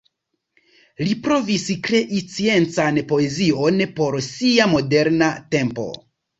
Li 1.03 1.11
provis 1.27 1.65
krei 1.89 2.23
sciencan 2.23 2.99
poezion 3.13 3.87
por 4.01 4.21
sia 4.33 4.69
moderna 4.75 5.33
tempo. 5.57 5.91